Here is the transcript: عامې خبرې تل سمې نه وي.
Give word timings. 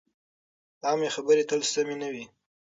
عامې 0.87 1.09
خبرې 1.15 1.43
تل 1.49 1.61
سمې 1.73 1.95
نه 2.01 2.07
وي. 2.13 2.25